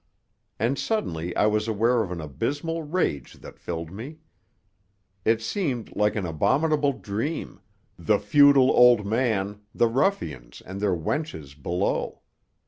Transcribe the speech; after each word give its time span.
And 0.57 0.79
suddenly 0.79 1.35
I 1.37 1.45
was 1.45 1.67
aware 1.67 2.01
of 2.01 2.11
an 2.11 2.19
abysmal 2.21 2.81
rage 2.81 3.33
that 3.35 3.59
filled 3.59 3.91
me. 3.91 4.17
It 5.25 5.43
seemed 5.43 5.95
like 5.95 6.15
an 6.15 6.25
abominable 6.25 6.93
dream 6.93 7.59
the 7.99 8.17
futile 8.17 8.71
old 8.71 9.05
man, 9.05 9.61
the 9.75 9.85
ruffians 9.87 10.59
and 10.65 10.81
their 10.81 10.95
wenches 10.95 11.53
below. 11.53 12.21